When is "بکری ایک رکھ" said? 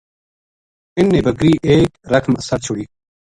1.25-2.27